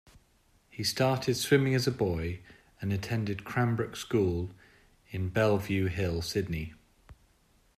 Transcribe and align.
He 0.71 0.83
started 0.83 1.35
swimming 1.35 1.75
as 1.75 1.85
a 1.85 1.91
boy 1.91 2.39
and 2.81 2.91
attended 2.91 3.43
Cranbrook 3.43 3.95
School 3.95 4.49
in 5.11 5.29
Bellevue 5.29 5.85
Hill, 5.89 6.23
Sydney. 6.23 6.73